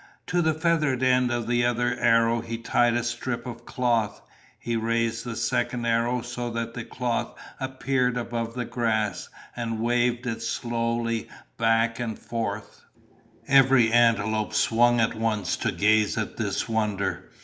[0.25, 4.23] To the feathered end of the other arrow he tied a strip of cloth.
[4.57, 10.25] He raised this second arrow so that the cloth appeared above the grass, and waved
[10.25, 12.81] it slowly back and forth.
[13.47, 17.29] Every antelope swung at once to gaze at this wonder.